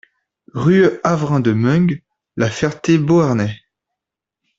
Rue 0.55 0.89
Avrain 1.03 1.41
de 1.41 1.51
Meung, 1.53 2.01
La 2.35 2.49
Ferté-Beauharnais 2.49 3.57